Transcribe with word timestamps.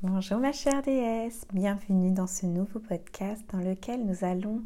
Bonjour 0.00 0.38
ma 0.38 0.52
chère 0.52 0.82
déesse, 0.82 1.44
bienvenue 1.52 2.12
dans 2.12 2.28
ce 2.28 2.46
nouveau 2.46 2.78
podcast 2.78 3.42
dans 3.52 3.58
lequel 3.58 4.06
nous 4.06 4.24
allons 4.24 4.62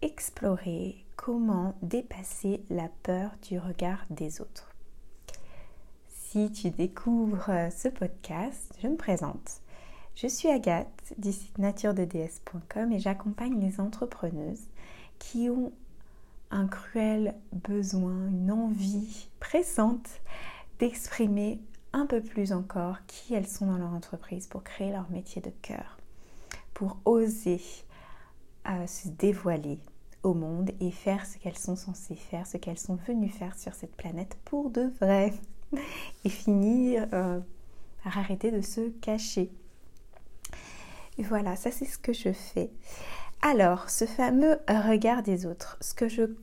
explorer 0.00 1.04
comment 1.16 1.74
dépasser 1.82 2.62
la 2.70 2.88
peur 3.02 3.30
du 3.46 3.58
regard 3.58 4.06
des 4.08 4.40
autres. 4.40 4.70
Si 6.08 6.50
tu 6.50 6.70
découvres 6.70 7.68
ce 7.70 7.88
podcast, 7.88 8.72
je 8.82 8.88
me 8.88 8.96
présente. 8.96 9.60
Je 10.14 10.26
suis 10.26 10.48
Agathe 10.48 11.12
du 11.18 11.30
site 11.30 11.58
naturededs.com 11.58 12.90
et 12.90 13.00
j'accompagne 13.00 13.60
les 13.60 13.80
entrepreneuses 13.80 14.64
qui 15.18 15.50
ont 15.50 15.72
un 16.50 16.66
cruel 16.66 17.34
besoin, 17.52 18.28
une 18.28 18.50
envie 18.50 19.28
pressante 19.40 20.08
d'exprimer 20.78 21.60
un 21.92 22.06
peu 22.06 22.20
plus 22.20 22.52
encore 22.52 22.98
qui 23.06 23.34
elles 23.34 23.46
sont 23.46 23.66
dans 23.66 23.78
leur 23.78 23.92
entreprise 23.92 24.46
pour 24.46 24.62
créer 24.62 24.92
leur 24.92 25.10
métier 25.10 25.42
de 25.42 25.50
cœur, 25.62 25.98
pour 26.74 26.98
oser 27.04 27.60
euh, 28.68 28.86
se 28.86 29.08
dévoiler 29.08 29.78
au 30.22 30.34
monde 30.34 30.70
et 30.80 30.90
faire 30.90 31.26
ce 31.26 31.38
qu'elles 31.38 31.58
sont 31.58 31.76
censées 31.76 32.14
faire, 32.14 32.46
ce 32.46 32.58
qu'elles 32.58 32.78
sont 32.78 32.96
venues 33.06 33.30
faire 33.30 33.58
sur 33.58 33.74
cette 33.74 33.96
planète 33.96 34.36
pour 34.44 34.70
de 34.70 34.92
vrai 35.00 35.32
et 36.24 36.28
finir 36.28 37.08
euh, 37.12 37.40
par 38.04 38.18
arrêter 38.18 38.50
de 38.50 38.60
se 38.60 38.90
cacher. 39.00 39.50
Voilà, 41.18 41.56
ça 41.56 41.70
c'est 41.70 41.84
ce 41.84 41.98
que 41.98 42.12
je 42.12 42.32
fais. 42.32 42.70
Alors, 43.42 43.88
ce 43.88 44.04
fameux 44.06 44.58
regard 44.68 45.22
des 45.22 45.46
autres, 45.46 45.78
ce 45.80 45.94
que 45.94 46.08
je 46.08 46.34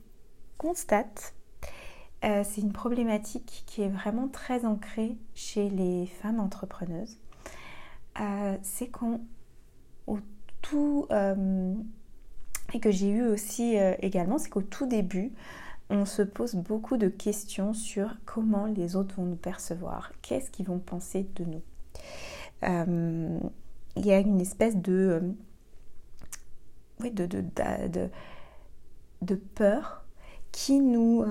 constate 0.56 1.34
euh, 2.24 2.42
c'est 2.44 2.60
une 2.60 2.72
problématique 2.72 3.62
qui 3.66 3.82
est 3.82 3.88
vraiment 3.88 4.28
très 4.28 4.64
ancrée 4.64 5.16
chez 5.34 5.70
les 5.70 6.06
femmes 6.06 6.40
entrepreneuses. 6.40 7.16
Euh, 8.20 8.56
c'est 8.62 8.88
qu'on, 8.88 9.20
au 10.08 10.18
tout, 10.60 11.06
euh, 11.12 11.74
et 12.74 12.80
que 12.80 12.90
j'ai 12.90 13.10
eu 13.10 13.22
aussi 13.22 13.76
également, 14.00 14.38
c'est 14.38 14.50
qu'au 14.50 14.62
tout 14.62 14.86
début, 14.86 15.32
on 15.90 16.04
se 16.04 16.22
pose 16.22 16.54
beaucoup 16.54 16.96
de 16.96 17.08
questions 17.08 17.72
sur 17.72 18.16
comment 18.26 18.66
les 18.66 18.96
autres 18.96 19.14
vont 19.14 19.24
nous 19.24 19.36
percevoir, 19.36 20.12
qu'est-ce 20.20 20.50
qu'ils 20.50 20.66
vont 20.66 20.80
penser 20.80 21.26
de 21.36 21.44
nous? 21.44 21.62
Il 23.96 24.06
y 24.06 24.12
a 24.12 24.18
une 24.18 24.40
espèce 24.40 24.76
de, 24.76 25.34
oui, 27.00 27.10
de, 27.10 27.24
de, 27.24 27.40
de, 27.40 28.10
de, 29.22 29.34
peur 29.34 30.04
qui 30.52 30.80
nous 30.80 31.24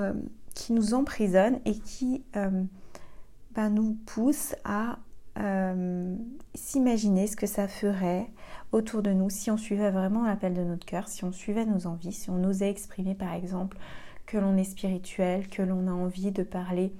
qui 0.57 0.73
nous 0.73 0.95
emprisonne 0.95 1.59
et 1.65 1.77
qui 1.77 2.23
euh, 2.35 2.63
ben, 3.51 3.69
nous 3.69 3.95
pousse 4.07 4.55
à 4.65 4.97
euh, 5.37 6.15
s'imaginer 6.55 7.27
ce 7.27 7.35
que 7.35 7.45
ça 7.45 7.67
ferait 7.67 8.27
autour 8.71 9.03
de 9.03 9.11
nous 9.11 9.29
si 9.29 9.51
on 9.51 9.57
suivait 9.57 9.91
vraiment 9.91 10.25
l'appel 10.25 10.55
de 10.55 10.63
notre 10.63 10.85
cœur, 10.87 11.07
si 11.07 11.23
on 11.23 11.31
suivait 11.31 11.65
nos 11.67 11.85
envies, 11.85 12.11
si 12.11 12.31
on 12.31 12.43
osait 12.43 12.71
exprimer 12.71 13.13
par 13.13 13.35
exemple 13.35 13.77
que 14.25 14.39
l'on 14.39 14.57
est 14.57 14.63
spirituel, 14.63 15.47
que 15.47 15.61
l'on 15.61 15.87
a 15.87 15.91
envie 15.91 16.31
de 16.31 16.41
parler 16.41 16.91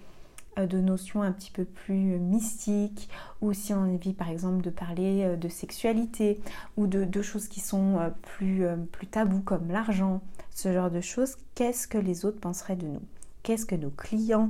euh, 0.60 0.68
de 0.68 0.80
notions 0.80 1.24
un 1.24 1.32
petit 1.32 1.52
peu 1.52 1.66
plus 1.66 2.20
mystiques, 2.20 3.10
ou 3.42 3.54
si 3.54 3.74
on 3.74 3.82
a 3.82 3.88
envie 3.88 4.14
par 4.14 4.30
exemple 4.30 4.62
de 4.62 4.70
parler 4.70 5.36
de 5.36 5.50
sexualité, 5.50 6.40
ou 6.78 6.86
de, 6.86 7.22
choses 7.24 7.48
qui 7.48 7.60
sont 7.60 7.98
plus, 8.22 8.68
plus 8.92 9.08
tabous 9.08 9.42
comme 9.42 9.72
l'argent, 9.72 10.22
ce 10.52 10.72
genre 10.72 10.92
de 10.92 11.02
choses, 11.02 11.38
qu'est-ce 11.56 11.88
que 11.88 11.98
les 11.98 12.24
autres 12.24 12.40
penseraient 12.40 12.76
de 12.76 12.86
nous? 12.86 13.02
Qu'est-ce 13.48 13.66
que 13.66 13.76
nos 13.76 13.92
clients 13.92 14.50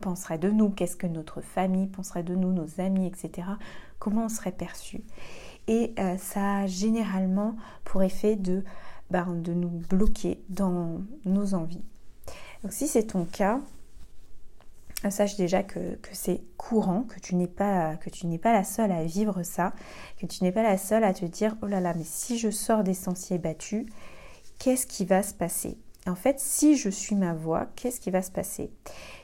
penseraient 0.00 0.38
de 0.38 0.48
nous, 0.48 0.70
qu'est-ce 0.70 0.96
que 0.96 1.06
notre 1.06 1.42
famille 1.42 1.88
penserait 1.88 2.22
de 2.22 2.34
nous, 2.34 2.54
nos 2.54 2.80
amis, 2.80 3.06
etc. 3.06 3.48
Comment 3.98 4.24
on 4.24 4.28
serait 4.30 4.50
perçu. 4.50 5.02
Et 5.68 5.92
euh, 5.98 6.16
ça 6.16 6.60
a 6.60 6.66
généralement 6.66 7.56
pour 7.84 8.02
effet 8.02 8.36
de, 8.36 8.64
ben, 9.10 9.34
de 9.34 9.52
nous 9.52 9.68
bloquer 9.90 10.42
dans 10.48 11.02
nos 11.26 11.52
envies. 11.52 11.84
Donc 12.62 12.72
si 12.72 12.88
c'est 12.88 13.08
ton 13.08 13.26
cas, 13.26 13.60
sache 15.10 15.36
déjà 15.36 15.62
que, 15.62 15.96
que 15.96 16.14
c'est 16.14 16.40
courant, 16.56 17.02
que 17.02 17.20
tu 17.20 17.34
n'es 17.34 17.46
pas 17.46 17.96
que 17.96 18.08
tu 18.08 18.26
n'es 18.26 18.38
pas 18.38 18.54
la 18.54 18.64
seule 18.64 18.90
à 18.90 19.04
vivre 19.04 19.42
ça, 19.42 19.74
que 20.16 20.24
tu 20.24 20.44
n'es 20.44 20.52
pas 20.52 20.62
la 20.62 20.78
seule 20.78 21.04
à 21.04 21.12
te 21.12 21.26
dire 21.26 21.58
oh 21.60 21.66
là 21.66 21.80
là 21.80 21.92
mais 21.92 22.04
si 22.04 22.38
je 22.38 22.50
sors 22.50 22.84
des 22.84 22.94
sentiers 22.94 23.38
battus, 23.38 23.84
qu'est-ce 24.58 24.86
qui 24.86 25.04
va 25.04 25.22
se 25.22 25.34
passer? 25.34 25.76
En 26.06 26.14
fait, 26.14 26.40
si 26.40 26.76
je 26.76 26.88
suis 26.88 27.14
ma 27.14 27.34
voix, 27.34 27.66
qu'est-ce 27.76 28.00
qui 28.00 28.10
va 28.10 28.22
se 28.22 28.30
passer? 28.30 28.70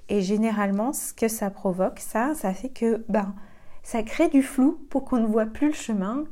Et 0.08 0.20
généralement, 0.20 0.92
ce 0.92 1.12
que 1.12 1.28
ça 1.28 1.50
provoque, 1.50 2.00
ça, 2.00 2.34
ça 2.34 2.52
fait 2.52 2.68
que 2.68 3.04
ben, 3.08 3.34
ça 3.82 4.02
crée 4.02 4.28
du 4.28 4.42
flou 4.42 4.78
pour 4.90 5.04
qu'on 5.04 5.18
ne 5.18 5.26
voit 5.26 5.46
plus 5.46 5.68
le 5.68 5.74
chemin 5.74 6.24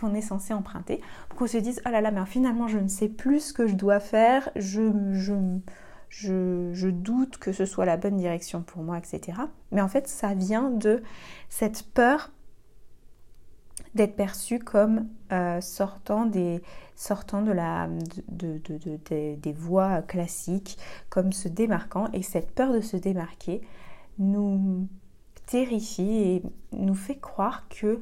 qu'on 0.00 0.14
est 0.14 0.20
censé 0.20 0.52
emprunter, 0.52 1.00
pour 1.28 1.38
qu'on 1.38 1.46
se 1.46 1.58
dise 1.58 1.80
oh 1.86 1.90
là 1.90 2.00
là, 2.00 2.10
mais 2.10 2.24
finalement, 2.26 2.68
je 2.68 2.78
ne 2.78 2.88
sais 2.88 3.08
plus 3.08 3.40
ce 3.40 3.52
que 3.52 3.66
je 3.66 3.74
dois 3.74 4.00
faire, 4.00 4.50
je, 4.56 4.90
je, 5.12 5.34
je, 6.08 6.70
je 6.72 6.88
doute 6.88 7.38
que 7.38 7.52
ce 7.52 7.64
soit 7.64 7.84
la 7.84 7.96
bonne 7.96 8.16
direction 8.16 8.62
pour 8.62 8.82
moi, 8.82 8.98
etc. 8.98 9.38
Mais 9.70 9.80
en 9.80 9.88
fait, 9.88 10.08
ça 10.08 10.34
vient 10.34 10.70
de 10.70 11.02
cette 11.48 11.84
peur 11.84 12.30
d'être 13.94 14.16
perçu 14.16 14.58
comme 14.58 15.08
euh, 15.32 15.60
sortant, 15.60 16.26
des, 16.26 16.62
sortant 16.94 17.42
de 17.42 17.52
la, 17.52 17.88
de, 18.28 18.60
des 19.36 19.52
voies 19.52 20.02
classiques, 20.02 20.78
comme 21.08 21.32
se 21.32 21.48
démarquant. 21.48 22.08
Et 22.12 22.22
cette 22.22 22.52
peur 22.52 22.72
de 22.72 22.80
se 22.80 22.96
démarquer 22.96 23.62
nous 24.18 24.86
terrifie 25.46 26.02
et 26.02 26.42
nous 26.72 26.94
fait 26.94 27.18
croire 27.18 27.68
que 27.68 28.00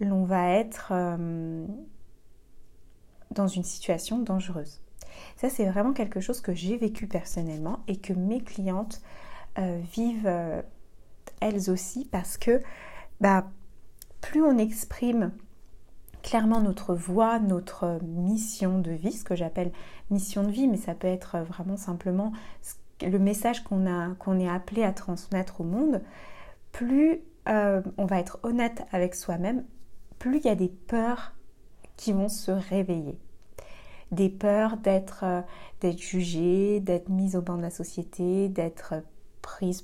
l'on 0.00 0.24
va 0.24 0.50
être 0.50 0.88
euh, 0.92 1.64
dans 3.30 3.46
une 3.46 3.62
situation 3.62 4.18
dangereuse. 4.18 4.80
Ça, 5.36 5.50
c'est 5.50 5.66
vraiment 5.66 5.92
quelque 5.92 6.20
chose 6.20 6.40
que 6.40 6.54
j'ai 6.54 6.76
vécu 6.76 7.06
personnellement 7.06 7.80
et 7.86 7.96
que 7.96 8.12
mes 8.12 8.40
clientes 8.40 9.00
euh, 9.58 9.80
vivent 9.92 10.30
elles 11.40 11.70
aussi 11.70 12.04
parce 12.10 12.36
que 12.36 12.62
bah, 13.20 13.46
plus 14.20 14.42
on 14.42 14.58
exprime 14.58 15.32
clairement 16.22 16.60
notre 16.60 16.94
voix, 16.94 17.38
notre 17.38 17.98
mission 18.02 18.80
de 18.80 18.90
vie, 18.90 19.12
ce 19.12 19.24
que 19.24 19.36
j'appelle 19.36 19.72
mission 20.10 20.42
de 20.44 20.50
vie, 20.50 20.68
mais 20.68 20.76
ça 20.76 20.94
peut 20.94 21.06
être 21.06 21.38
vraiment 21.38 21.76
simplement 21.76 22.32
le 23.02 23.18
message 23.18 23.62
qu'on 23.62 24.40
est 24.40 24.48
appelé 24.48 24.82
à 24.82 24.92
transmettre 24.92 25.60
au 25.60 25.64
monde, 25.64 26.02
plus 26.72 27.20
euh, 27.48 27.80
on 27.96 28.06
va 28.06 28.18
être 28.18 28.40
honnête 28.42 28.84
avec 28.92 29.14
soi-même, 29.14 29.64
plus 30.18 30.38
il 30.38 30.44
y 30.44 30.50
a 30.50 30.54
des 30.54 30.68
peurs 30.68 31.32
qui 31.96 32.12
vont 32.12 32.28
se 32.28 32.50
réveiller. 32.50 33.18
Des 34.10 34.28
peurs 34.28 34.78
d'être 34.78 35.24
euh, 35.24 35.42
d'être 35.80 36.00
jugée, 36.00 36.80
d'être 36.80 37.08
mise 37.08 37.36
au 37.36 37.42
banc 37.42 37.56
de 37.56 37.62
la 37.62 37.70
société, 37.70 38.48
d'être 38.48 38.94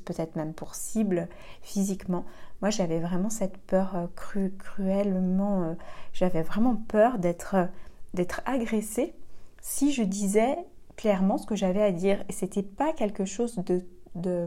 peut-être 0.05 0.37
même 0.37 0.55
pour 0.55 0.75
cible 0.75 1.29
physiquement. 1.63 2.25
Moi, 2.61 2.71
j'avais 2.71 3.01
vraiment 3.01 3.31
cette 3.31 3.59
peur 3.59 3.95
euh, 3.97 4.07
cru, 4.17 4.53
cruellement, 4.59 5.65
euh, 5.65 5.75
j'avais 6.13 6.43
vraiment 6.43 6.77
peur 6.77 7.19
d'être 7.19 7.57
euh, 7.57 8.25
agressée 8.47 9.15
si 9.61 9.93
je 9.93 10.03
disais 10.03 10.57
clairement 10.97 11.39
ce 11.39 11.47
que 11.47 11.57
j'avais 11.57 11.83
à 11.83 11.93
dire. 11.93 12.25
Et 12.29 12.33
c'était 12.33 12.63
pas 12.63 12.93
quelque 12.93 13.25
chose 13.25 13.61
de, 14.15 14.47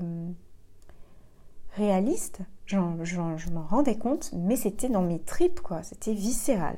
réaliste, 1.73 2.39
je 2.65 2.77
m'en 2.77 3.63
rendais 3.67 3.97
compte, 3.97 4.31
mais 4.33 4.55
c'était 4.55 4.89
dans 4.89 5.03
mes 5.03 5.19
tripes, 5.19 5.61
quoi. 5.61 5.83
C'était 5.83 6.13
viscéral. 6.13 6.75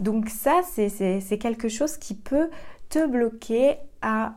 Donc 0.00 0.28
ça, 0.28 0.60
c'est 0.66 1.38
quelque 1.38 1.68
chose 1.68 1.96
qui 1.96 2.14
peut 2.14 2.50
te 2.90 3.06
bloquer 3.06 3.76
à, 4.02 4.34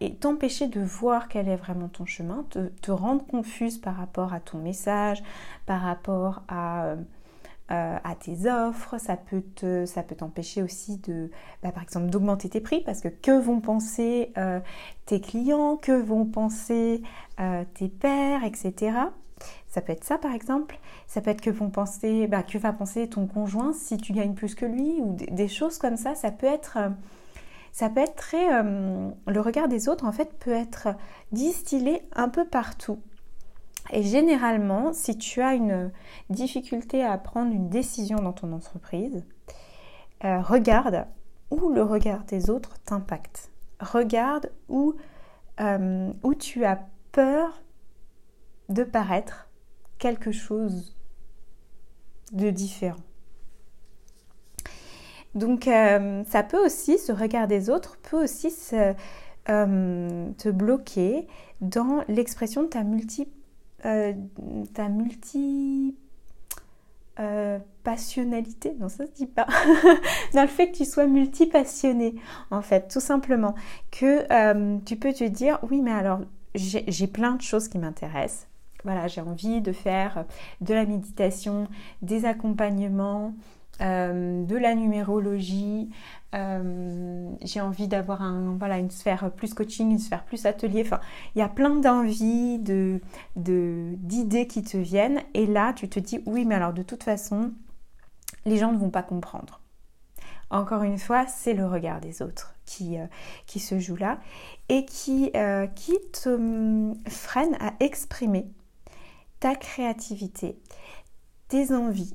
et 0.00 0.14
t'empêcher 0.14 0.66
de 0.66 0.80
voir 0.80 1.28
quel 1.28 1.48
est 1.48 1.56
vraiment 1.56 1.88
ton 1.88 2.06
chemin, 2.06 2.44
te, 2.50 2.90
rendre 2.90 3.24
confuse 3.26 3.78
par 3.78 3.96
rapport 3.96 4.32
à 4.32 4.40
ton 4.40 4.58
message, 4.58 5.22
par 5.66 5.82
rapport 5.82 6.42
à, 6.48 6.94
euh, 7.70 7.98
à 8.02 8.14
tes 8.16 8.50
offres, 8.50 8.98
ça 8.98 9.16
peut, 9.16 9.42
te, 9.54 9.86
ça 9.86 10.02
peut 10.02 10.16
t'empêcher 10.16 10.62
aussi 10.62 10.98
de, 10.98 11.30
bah, 11.62 11.70
par 11.70 11.82
exemple, 11.82 12.06
d'augmenter 12.06 12.48
tes 12.48 12.60
prix 12.60 12.80
parce 12.80 13.00
que 13.00 13.08
que 13.08 13.38
vont 13.38 13.60
penser 13.60 14.32
euh, 14.38 14.58
tes 15.06 15.20
clients, 15.20 15.76
que 15.76 15.92
vont 15.92 16.24
penser 16.24 17.02
euh, 17.38 17.62
tes 17.74 17.88
pairs, 17.88 18.42
etc. 18.42 18.96
Ça 19.68 19.82
peut 19.82 19.92
être 19.92 20.02
ça 20.02 20.18
par 20.18 20.32
exemple. 20.32 20.80
Ça 21.06 21.20
peut 21.20 21.30
être 21.30 21.42
que 21.42 21.50
vont 21.50 21.70
penser, 21.70 22.26
bah, 22.26 22.42
que 22.42 22.58
va 22.58 22.72
penser 22.72 23.08
ton 23.08 23.26
conjoint 23.26 23.72
si 23.72 23.98
tu 23.98 24.12
gagnes 24.12 24.34
plus 24.34 24.54
que 24.54 24.66
lui 24.66 25.00
ou 25.00 25.14
des, 25.14 25.48
choses 25.48 25.78
comme 25.78 25.96
ça. 25.96 26.14
Ça 26.14 26.32
peut 26.32 26.46
être 26.46 26.78
Euh, 27.82 29.10
le 29.26 29.40
regard 29.40 29.68
des 29.68 29.88
autres, 29.88 30.04
en 30.04 30.12
fait, 30.12 30.32
peut 30.38 30.52
être 30.52 30.88
distillé 31.32 32.02
un 32.14 32.28
peu 32.28 32.44
partout. 32.44 33.00
Et 33.92 34.02
généralement, 34.02 34.92
si 34.92 35.18
tu 35.18 35.40
as 35.40 35.54
une 35.54 35.90
difficulté 36.28 37.02
à 37.02 37.18
prendre 37.18 37.52
une 37.52 37.68
décision 37.68 38.18
dans 38.18 38.32
ton 38.32 38.52
entreprise, 38.52 39.24
euh, 40.24 40.40
regarde 40.40 41.06
où 41.50 41.70
le 41.70 41.82
regard 41.82 42.24
des 42.24 42.50
autres 42.50 42.78
t'impacte. 42.84 43.50
Regarde 43.80 44.52
où, 44.68 44.94
euh, 45.60 46.12
où 46.22 46.34
tu 46.34 46.64
as 46.64 46.80
peur 47.12 47.62
de 48.68 48.84
paraître 48.84 49.48
quelque 49.98 50.30
chose 50.30 50.96
de 52.32 52.50
différent. 52.50 53.00
Donc 55.34 55.68
euh, 55.68 56.24
ça 56.26 56.42
peut 56.42 56.64
aussi, 56.64 56.98
ce 56.98 57.12
regard 57.12 57.46
des 57.46 57.70
autres 57.70 57.98
peut 57.98 58.24
aussi 58.24 58.52
euh, 59.48 60.28
te 60.38 60.48
bloquer 60.48 61.28
dans 61.60 62.02
l'expression 62.08 62.62
de 62.62 62.68
ta 62.68 62.82
multi, 62.82 63.28
euh, 63.84 64.12
ta 64.74 64.88
multi 64.88 65.96
passionnalité, 67.84 68.74
non 68.80 68.88
ça 68.88 69.04
se 69.04 69.12
dit 69.12 69.26
pas, 69.26 69.46
dans 70.32 70.40
le 70.40 70.48
fait 70.48 70.70
que 70.70 70.78
tu 70.78 70.86
sois 70.86 71.06
multipassionné 71.06 72.14
en 72.50 72.62
fait, 72.62 72.88
tout 72.88 73.00
simplement, 73.00 73.54
que 73.90 74.78
tu 74.84 74.96
peux 74.96 75.12
te 75.12 75.24
dire 75.24 75.58
oui 75.68 75.82
mais 75.82 75.90
alors 75.90 76.20
j'ai 76.54 77.06
plein 77.06 77.34
de 77.34 77.42
choses 77.42 77.68
qui 77.68 77.76
m'intéressent, 77.76 78.48
voilà 78.84 79.06
j'ai 79.06 79.20
envie 79.20 79.60
de 79.60 79.70
faire 79.70 80.24
de 80.62 80.72
la 80.72 80.86
méditation, 80.86 81.68
des 82.00 82.24
accompagnements, 82.24 83.34
euh, 83.80 84.44
de 84.44 84.56
la 84.56 84.74
numérologie. 84.74 85.90
Euh, 86.34 87.30
j'ai 87.42 87.60
envie 87.60 87.88
d'avoir 87.88 88.22
une 88.22 88.90
sphère 88.90 89.30
plus 89.32 89.54
coaching, 89.54 89.90
une 89.90 89.98
sphère 89.98 90.24
plus 90.24 90.46
atelier. 90.46 90.82
Enfin, 90.84 91.00
il 91.34 91.38
y 91.38 91.42
a 91.42 91.48
plein 91.48 91.76
d'envies, 91.76 92.58
de, 92.58 93.00
d'idées 93.36 94.46
qui 94.46 94.62
te 94.62 94.76
viennent. 94.76 95.22
Et 95.34 95.46
là, 95.46 95.72
tu 95.72 95.88
te 95.88 95.98
dis, 95.98 96.22
oui, 96.26 96.44
mais 96.44 96.56
alors 96.56 96.72
de 96.72 96.82
toute 96.82 97.02
façon, 97.02 97.52
les 98.44 98.58
gens 98.58 98.72
ne 98.72 98.78
vont 98.78 98.90
pas 98.90 99.02
comprendre. 99.02 99.60
Encore 100.50 100.82
une 100.82 100.98
fois, 100.98 101.26
c'est 101.26 101.54
le 101.54 101.66
regard 101.66 102.00
des 102.00 102.22
autres 102.22 102.54
qui, 102.66 102.98
euh, 102.98 103.06
se 103.46 103.78
joue 103.78 103.96
là 103.96 104.18
et 104.68 104.84
qui, 104.84 105.32
qui 105.74 105.96
te 106.12 106.28
hum, 106.28 106.94
freine 107.08 107.56
à 107.60 107.72
exprimer 107.80 108.46
ta 109.38 109.54
créativité, 109.54 110.58
tes 111.48 111.72
envies, 111.72 112.14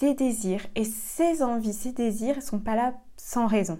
tes 0.00 0.14
désirs. 0.14 0.66
Et 0.74 0.84
ces 0.84 1.42
envies, 1.42 1.74
ces 1.74 1.92
désirs 1.92 2.42
sont 2.42 2.58
pas 2.58 2.74
là 2.74 2.94
sans 3.18 3.46
raison. 3.46 3.78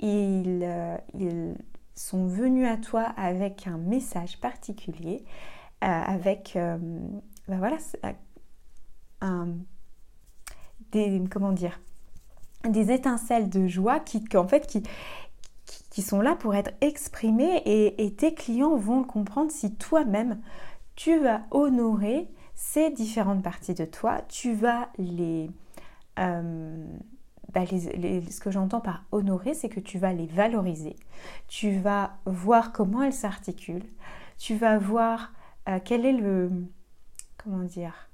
Ils, 0.00 0.62
euh, 0.64 0.96
ils, 1.14 1.54
sont 1.94 2.26
venus 2.26 2.68
à 2.68 2.76
toi 2.76 3.02
avec 3.16 3.66
un 3.66 3.78
message 3.78 4.38
particulier, 4.38 5.24
euh, 5.82 5.86
avec 5.86 6.54
euh, 6.56 6.76
ben 7.48 7.78
des, 10.92 11.22
comment 11.30 11.52
dire, 11.52 11.80
des 12.68 12.92
étincelles 12.92 13.48
de 13.48 13.66
joie 13.66 13.98
qui, 14.00 14.22
en 14.36 14.46
fait, 14.46 14.66
qui, 14.66 14.82
qui 15.90 16.02
sont 16.02 16.20
là 16.20 16.36
pour 16.36 16.54
être 16.54 16.72
exprimées 16.82 17.62
et, 17.64 18.04
et 18.04 18.14
tes 18.14 18.34
clients 18.34 18.76
vont 18.76 18.98
le 19.00 19.06
comprendre 19.06 19.50
si 19.50 19.74
toi-même 19.74 20.38
tu 20.96 21.18
vas 21.18 21.42
honorer 21.50 22.28
ces 22.56 22.90
différentes 22.90 23.42
parties 23.42 23.74
de 23.74 23.84
toi, 23.84 24.22
tu 24.28 24.54
vas 24.54 24.88
les... 24.96 25.50
Euh, 26.18 26.86
bah, 27.52 27.66
ce 27.66 28.40
que 28.40 28.50
j'entends 28.50 28.80
par 28.80 29.04
honorer, 29.12 29.52
c'est 29.52 29.68
que 29.68 29.78
tu 29.78 29.98
vas 29.98 30.14
les 30.14 30.26
valoriser. 30.26 30.96
Tu 31.48 31.78
vas 31.78 32.16
voir 32.24 32.72
comment 32.72 33.02
elles 33.02 33.12
s'articulent. 33.12 33.86
Tu 34.38 34.56
vas 34.56 34.78
voir 34.78 35.32
euh, 35.68 35.78
quel 35.84 36.06
est 36.06 36.12
le... 36.12 36.50
Comment 37.36 37.62
dire 37.62 38.08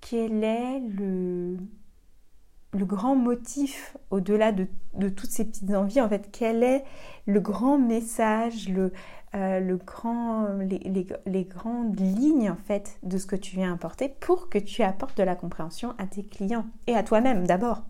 Quel 0.00 0.44
est 0.44 0.78
le 0.78 1.58
le 2.72 2.84
grand 2.84 3.14
motif 3.14 3.96
au-delà 4.10 4.52
de, 4.52 4.66
toutes 5.08 5.30
ces 5.30 5.44
petites 5.44 5.70
envies, 5.74 6.00
en 6.00 6.08
fait, 6.08 6.30
quel 6.32 6.62
est 6.62 6.84
le 7.26 7.40
grand 7.40 7.78
message, 7.78 8.72
euh, 9.34 9.60
les, 10.60 11.06
les, 11.26 11.44
grandes 11.44 11.98
lignes 11.98 12.50
en 12.50 12.56
fait 12.56 12.98
de 13.02 13.18
ce 13.18 13.26
que 13.26 13.36
tu 13.36 13.56
viens 13.56 13.72
apporter 13.72 14.08
pour 14.08 14.48
que 14.48 14.58
tu 14.58 14.82
apportes 14.82 15.16
de 15.16 15.22
la 15.22 15.36
compréhension 15.36 15.94
à 15.98 16.06
tes 16.06 16.22
clients 16.22 16.66
et 16.86 16.94
à 16.94 17.02
toi-même 17.02 17.46
d'abord. 17.46 17.82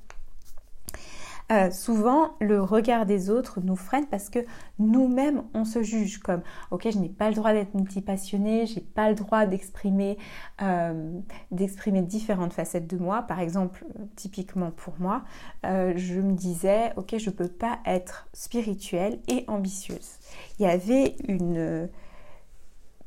Euh, 1.53 1.71
souvent, 1.71 2.35
le 2.41 2.63
regard 2.63 3.05
des 3.05 3.29
autres 3.29 3.61
nous 3.61 3.77
freine 3.77 4.07
parce 4.07 4.31
que 4.31 4.39
nous-mêmes, 4.79 5.43
on 5.53 5.65
se 5.65 5.83
juge 5.83 6.19
comme 6.19 6.41
ok, 6.71 6.89
je 6.91 6.99
n'ai 6.99 7.11
pas 7.11 7.29
le 7.29 7.35
droit 7.35 7.53
d'être 7.53 7.75
multipassionné, 7.75 8.65
j'ai 8.67 8.81
pas 8.81 9.11
le 9.11 9.15
droit 9.15 9.45
d'exprimer 9.45 10.17
euh, 10.63 11.21
d'exprimer 11.51 12.01
différentes 12.03 12.55
facettes 12.55 12.87
de 12.87 12.97
moi. 12.97 13.23
Par 13.23 13.41
exemple, 13.41 13.85
typiquement 14.17 14.71
pour 14.71 14.95
moi, 14.99 15.25
euh, 15.67 15.93
je 15.97 16.21
me 16.21 16.33
disais 16.33 16.93
ok, 16.97 17.19
je 17.19 17.31
peux 17.31 17.49
pas 17.49 17.81
être 17.85 18.29
spirituelle 18.33 19.21
et 19.29 19.45
ambitieuse. 19.47 20.19
Il 20.59 20.63
y 20.63 20.67
avait 20.67 21.17
une 21.29 21.91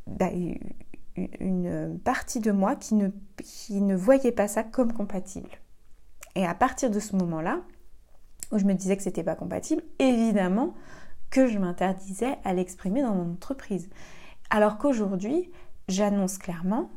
bah, 0.05 0.29
une 1.39 1.99
partie 2.03 2.41
de 2.41 2.51
moi 2.51 2.75
qui 2.75 2.93
ne, 2.93 3.09
qui 3.41 3.81
ne 3.81 3.95
voyait 3.95 4.31
pas 4.31 4.47
ça 4.47 4.63
comme 4.63 4.93
compatible. 4.93 5.49
Et 6.35 6.45
à 6.45 6.53
partir 6.53 6.91
de 6.91 6.99
ce 6.99 7.15
moment-là, 7.15 7.61
où 8.51 8.57
je 8.57 8.65
me 8.65 8.73
disais 8.73 8.97
que 8.97 9.03
c'était 9.03 9.23
pas 9.23 9.35
compatible, 9.35 9.83
évidemment 9.99 10.73
que 11.29 11.47
je 11.47 11.57
m'interdisais 11.59 12.37
à 12.43 12.53
l'exprimer 12.53 13.01
dans 13.01 13.13
mon 13.13 13.33
entreprise. 13.33 13.89
Alors 14.49 14.77
qu'aujourd'hui, 14.77 15.51
j'annonce 15.87 16.37
clairement 16.37 16.91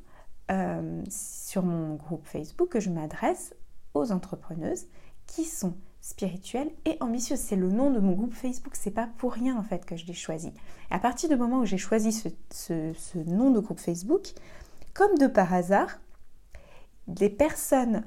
euh, 0.51 1.03
sur 1.11 1.63
mon 1.63 1.95
groupe 1.97 2.27
Facebook 2.27 2.69
que 2.69 2.81
je 2.81 2.91
m'adresse 2.91 3.55
aux 3.95 4.13
entrepreneuses 4.13 4.87
qui 5.27 5.45
sont 5.45 5.75
spirituelles 6.01 6.71
et 6.85 6.97
ambitieuses. 7.01 7.41
C'est 7.41 7.57
le 7.57 7.71
nom 7.71 7.91
de 7.91 7.99
mon 8.01 8.13
groupe 8.13 8.35
Facebook, 8.35 8.75
c'est 8.77 8.91
pas 8.91 9.09
pour 9.19 9.33
rien 9.33 9.57
en 9.59 9.63
fait 9.63 9.85
que 9.85 9.97
je 9.97 10.07
l'ai 10.07 10.15
choisi. 10.15 10.53
À 10.91 10.99
partir 10.99 11.29
du 11.29 11.37
moment 11.37 11.61
où 11.61 11.65
j'ai 11.65 11.79
choisi 11.79 12.13
ce 12.51 13.19
nom 13.27 13.51
de 13.51 13.61
groupe 13.61 13.81
Facebook, 13.81 14.29
comme 14.95 15.19
de 15.19 15.27
par 15.27 15.53
hasard, 15.53 15.99
des 17.09 17.31
personnes 17.31 18.05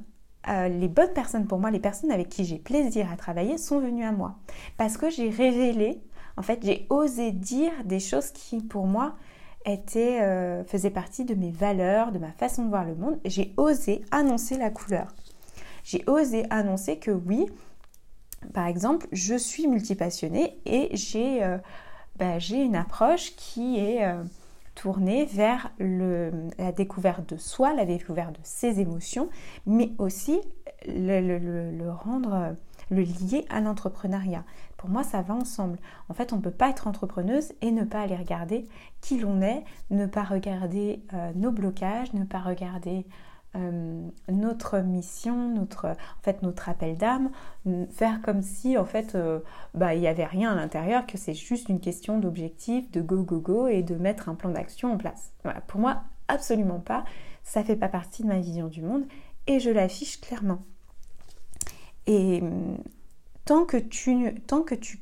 euh, 0.47 0.67
les 0.67 0.88
bonnes 0.88 1.13
personnes 1.13 1.45
pour 1.45 1.59
moi, 1.59 1.69
les 1.69 1.79
personnes 1.79 2.11
avec 2.11 2.29
qui 2.29 2.45
j'ai 2.45 2.57
plaisir 2.57 3.11
à 3.11 3.15
travailler 3.15 3.57
sont 3.57 3.79
venues 3.79 4.05
à 4.05 4.11
moi. 4.11 4.35
Parce 4.77 4.97
que 4.97 5.09
j'ai 5.09 5.29
révélé, 5.29 6.01
en 6.38 6.41
fait, 6.41 6.59
j'ai 6.63 6.88
osé 6.89 7.31
dire 7.31 7.71
des 7.85 7.99
choses 7.99 8.31
qui 8.31 8.61
pour 8.61 8.88
moi 8.88 9.15
étaient, 9.65 10.21
euh, 10.21 10.63
faisaient 10.63 10.89
partie 10.89 11.25
de 11.25 11.35
mes 11.35 11.51
valeurs, 11.51 12.11
de 12.11 12.17
ma 12.17 12.31
façon 12.31 12.65
de 12.65 12.69
voir 12.69 12.85
le 12.85 12.95
monde. 12.95 13.19
J'ai 13.25 13.53
osé 13.57 14.03
annoncer 14.09 14.57
la 14.57 14.71
couleur. 14.71 15.07
J'ai 15.83 16.03
osé 16.07 16.45
annoncer 16.49 16.97
que 16.97 17.11
oui, 17.11 17.45
par 18.53 18.65
exemple, 18.65 19.07
je 19.11 19.35
suis 19.35 19.67
multipassionnée 19.67 20.59
et 20.65 20.89
j'ai 20.95 21.44
euh, 21.44 21.57
bah, 22.17 22.37
une 22.51 22.75
approche 22.75 23.35
qui 23.35 23.77
est 23.77 24.03
tourner 24.81 25.25
vers 25.25 25.69
la 25.78 26.72
découverte 26.72 27.31
de 27.36 27.38
soi, 27.38 27.75
la 27.75 27.86
découverte 27.86 28.31
de 28.31 28.39
ses 28.42 28.80
émotions, 28.80 29.30
mais 29.68 29.92
aussi 30.00 30.42
le, 30.88 31.92
rendre, 31.92 32.56
le 32.90 33.04
lier 33.04 33.45
à 33.52 33.61
l'entrepreneuriat. 33.61 34.44
Pour 34.78 34.90
moi, 34.90 35.04
ça 35.04 35.21
va 35.21 35.35
ensemble. 35.35 35.78
En 36.09 36.16
fait, 36.16 36.33
on 36.33 36.38
ne 36.38 36.42
peut 36.42 36.50
pas 36.50 36.71
être 36.71 36.88
entrepreneuse 36.88 37.54
et 37.61 37.69
ne 37.69 37.83
pas 37.83 38.02
aller 38.02 38.16
regarder 38.16 38.66
qui 39.02 39.19
l'on 39.19 39.44
est, 39.44 39.64
ne 39.92 40.07
pas 40.07 40.23
regarder 40.23 41.04
euh, 41.14 41.31
nos 41.35 41.52
blocages, 41.52 42.11
ne 42.14 42.23
pas 42.23 42.40
regarder 42.40 43.06
euh, 43.55 44.07
notre 44.29 44.79
mission, 44.79 45.49
notre, 45.49 45.87
en 45.87 46.23
fait, 46.23 46.41
notre 46.41 46.69
appel 46.69 46.95
d'âme, 46.97 47.31
faire 47.89 48.21
comme 48.21 48.41
si 48.41 48.77
en 48.77 48.85
fait 48.85 49.15
euh, 49.15 49.39
bah, 49.73 49.93
il 49.93 49.99
n'y 49.99 50.07
avait 50.07 50.25
rien 50.25 50.51
à 50.51 50.55
l'intérieur, 50.55 51.05
que 51.05 51.17
c'est 51.17 51.33
juste 51.33 51.67
une 51.67 51.81
question 51.81 52.17
d'objectif, 52.17 52.89
de 52.91 53.01
go 53.01 53.23
go 53.23 53.39
go 53.39 53.67
et 53.67 53.83
de 53.83 53.95
mettre 53.95 54.29
un 54.29 54.35
plan 54.35 54.51
d'action 54.51 54.93
en 54.93 54.97
place. 54.97 55.31
Pour 55.67 55.81
moi, 55.81 56.03
absolument 56.27 56.79
pas. 56.79 57.03
Ça 57.43 57.63
fait 57.63 57.75
pas 57.75 57.89
partie 57.89 58.23
de 58.23 58.27
ma 58.27 58.39
vision 58.39 58.67
du 58.67 58.81
monde 58.81 59.03
et 59.47 59.59
je 59.59 59.69
l'affiche 59.69 60.21
clairement. 60.21 60.63
Et 62.07 62.41
tant 63.45 63.65
que 63.65 63.77
tu, 63.77 64.33
tant 64.47 64.61
que 64.61 64.75
tu, 64.75 65.01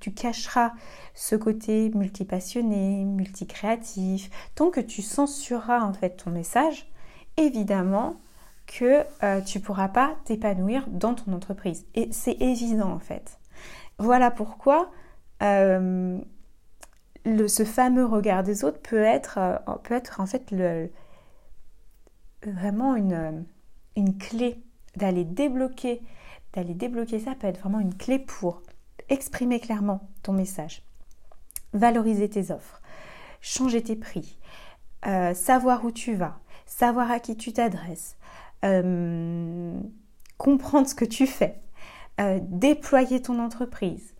tu 0.00 0.12
cacheras 0.12 0.72
ce 1.14 1.36
côté 1.36 1.90
multipassionné, 1.90 3.04
multicréatif, 3.04 4.30
tant 4.54 4.70
que 4.70 4.80
tu 4.80 5.02
censureras 5.02 5.82
en 5.82 5.92
fait 5.92 6.24
ton 6.24 6.30
message, 6.30 6.91
évidemment 7.36 8.20
que 8.66 9.04
euh, 9.22 9.40
tu 9.40 9.58
ne 9.58 9.62
pourras 9.62 9.88
pas 9.88 10.16
t'épanouir 10.24 10.86
dans 10.88 11.14
ton 11.14 11.32
entreprise. 11.32 11.86
Et 11.94 12.08
c'est 12.12 12.40
évident 12.40 12.90
en 12.90 12.98
fait. 12.98 13.38
Voilà 13.98 14.30
pourquoi 14.30 14.90
euh, 15.42 16.18
ce 17.24 17.64
fameux 17.64 18.06
regard 18.06 18.42
des 18.42 18.64
autres 18.64 18.80
peut 18.80 19.02
être, 19.02 19.38
euh, 19.38 19.58
en 20.18 20.26
fait 20.26 20.54
vraiment 22.44 22.96
une, 22.96 23.44
une 23.96 24.18
clé 24.18 24.60
d'aller 24.96 25.24
débloquer, 25.24 26.02
d'aller 26.54 26.74
débloquer 26.74 27.20
ça 27.20 27.34
peut 27.34 27.46
être 27.46 27.60
vraiment 27.60 27.80
une 27.80 27.94
clé 27.94 28.18
pour 28.18 28.62
exprimer 29.08 29.60
clairement 29.60 30.08
ton 30.22 30.32
message, 30.32 30.82
valoriser 31.72 32.28
tes 32.28 32.50
offres, 32.50 32.80
changer 33.40 33.82
tes 33.82 33.96
prix, 33.96 34.38
savoir 35.34 35.84
où 35.84 35.92
tu 35.92 36.14
vas, 36.14 36.40
savoir 36.72 37.10
à 37.10 37.20
qui 37.20 37.36
tu 37.36 37.52
t'adresses, 37.52 38.16
euh, 38.64 39.78
comprendre 40.38 40.88
ce 40.88 40.94
que 40.94 41.04
tu 41.04 41.26
fais, 41.26 41.60
euh, 42.20 42.38
déployer 42.42 43.20
ton 43.20 43.38
entreprise, 43.38 44.14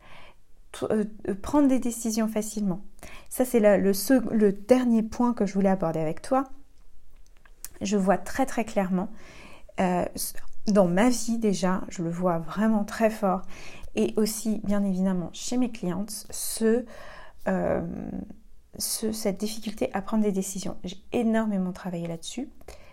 euh, 0.91 1.05
prendre 1.41 1.69
des 1.69 1.79
décisions 1.79 2.29
facilement. 2.29 2.83
Ça, 3.31 3.45
c'est 3.45 3.61
le, 3.61 3.93
le, 4.33 4.53
dernier 4.53 5.03
point 5.03 5.33
que 5.33 5.47
je 5.47 5.55
voulais 5.55 5.71
aborder 5.71 6.01
avec 6.01 6.21
toi. 6.21 6.45
Je 7.81 7.97
vois 7.97 8.19
très 8.19 8.47
très 8.47 8.65
clairement 8.65 9.09
dans 10.69 10.87
ma 10.87 11.09
vie 11.09 11.39
déjà, 11.39 11.83
je 11.89 12.05
le 12.05 12.11
vois 12.11 12.39
vraiment 12.39 12.85
très 12.85 13.11
fort, 13.11 13.43
et 13.97 14.15
aussi 14.17 14.61
bien 14.63 14.85
évidemment 14.85 15.31
chez 15.33 15.57
mes 15.57 15.73
clientes, 15.73 16.27
ce, 16.31 16.85
cette 18.79 19.39
difficulté 19.39 19.91
à 19.93 20.03
prendre 20.03 20.23
des 20.23 20.33
décisions. 20.33 20.77
J'ai 20.85 21.03
énormément 21.13 21.73
travaillé 21.73 22.07
là-dessus 22.07 22.49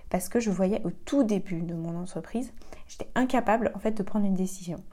parce 0.09 0.27
que 0.27 0.39
je 0.39 0.50
voyais 0.50 0.81
au 0.86 0.91
tout 0.91 1.24
début 1.24 1.62
de 1.62 1.75
mon 1.75 1.95
entreprise, 1.95 2.51
j'étais 2.88 3.09
incapable 3.15 3.71
en 3.75 3.79
fait 3.79 3.91
de 3.91 4.03
prendre 4.03 4.25
une 4.25 4.36
décision. 4.36 4.83